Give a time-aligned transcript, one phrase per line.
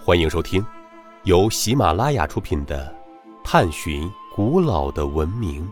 [0.00, 0.64] 欢迎收听
[1.24, 2.96] 由喜马拉雅出品的
[3.44, 5.66] 《探寻古老的文明》，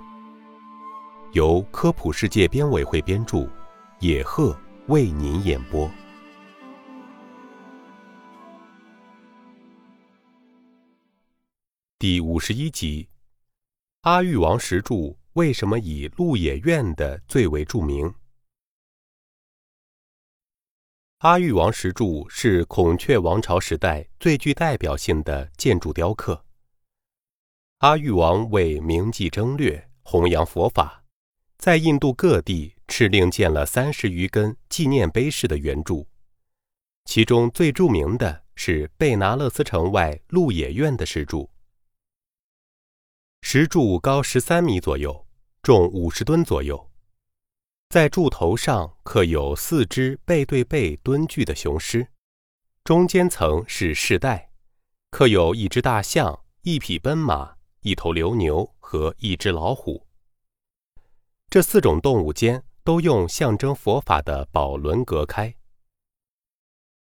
[1.33, 3.49] 由科普世界编委会编著，
[4.00, 4.54] 野鹤
[4.89, 5.89] 为您演播。
[11.99, 13.09] 第五十一集：
[14.03, 18.13] 阿育王石柱为什么以鹿野苑的最为著名？
[21.27, 26.45] 阿育王石柱是孔雀王朝时代最具代表性的建筑雕刻。
[27.79, 31.03] 阿育王为铭记征略、弘扬佛法，
[31.59, 36.07] 在印度各地敕令建了三十余根纪念碑式的圆柱，
[37.07, 41.51] 其中最著名的是贝拿勒斯城外鹿野苑的石柱。
[43.43, 45.27] 石柱高十三米左右，
[45.61, 46.89] 重五十吨左右。
[47.89, 52.09] 在柱头上刻有四只背对背蹲踞的雄狮，
[52.83, 54.51] 中间层是饰带，
[55.11, 60.05] 刻有一只大象、一匹奔马、一头流牛和一只老虎。
[61.48, 65.55] 这四种动物间都用象征佛法的宝轮隔开。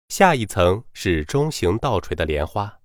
[0.07, 2.79] 下一层是中型倒垂的莲花，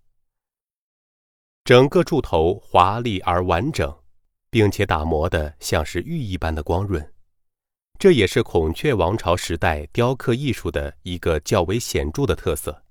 [1.64, 4.02] 整个柱头华丽而完整，
[4.50, 7.12] 并且打磨的像是玉一般的光润。
[7.98, 12.82] 这也是孔雀王朝时代雕刻艺术的一个较为显著的特色。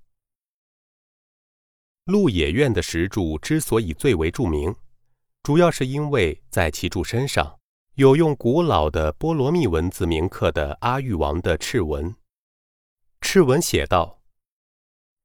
[2.06, 4.76] 鹿野苑的石柱之所以最为著名，
[5.44, 7.60] 主要是因为在其柱身上
[7.96, 12.16] 有用古老的波罗蜜文字铭刻的阿育王的敕文。
[13.22, 14.22] 敕文写道：“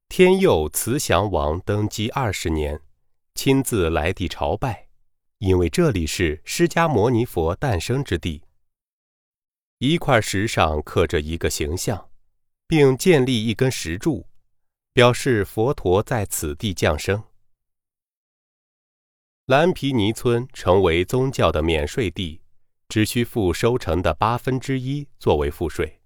[0.08, 2.80] 天佑慈祥王登基二十年，
[3.34, 4.88] 亲自来地朝拜，
[5.38, 8.42] 因为这里是释迦牟尼佛诞生之地。”
[9.82, 12.10] 一块石上刻着一个形象，
[12.66, 14.26] 并建立一根石柱，
[14.92, 17.24] 表示佛陀在此地降生。
[19.46, 22.42] 蓝皮尼村成为宗教的免税地，
[22.90, 26.02] 只需付收成的八分之一作为赋税。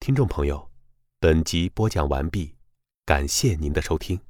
[0.00, 0.72] 听众朋友，
[1.20, 2.56] 本集播讲完毕，
[3.06, 4.20] 感谢您的收听。